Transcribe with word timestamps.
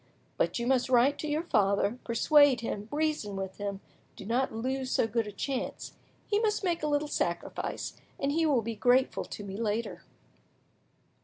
But 0.35 0.57
you 0.57 0.65
must 0.65 0.89
write 0.89 1.19
to 1.19 1.27
your 1.27 1.43
father, 1.43 1.99
persuade 2.03 2.61
him, 2.61 2.89
reason 2.91 3.35
with 3.35 3.57
him; 3.57 3.81
do 4.15 4.25
not 4.25 4.51
lose 4.51 4.89
so 4.89 5.05
good 5.05 5.27
a 5.27 5.31
chance. 5.31 5.93
He 6.25 6.39
must 6.39 6.63
make 6.63 6.81
a 6.81 6.87
little 6.87 7.07
sacrifice, 7.07 7.93
and 8.19 8.31
he 8.31 8.47
will 8.47 8.63
be 8.63 8.75
grateful 8.75 9.25
to 9.25 9.43
me 9.43 9.57
later." 9.57 10.01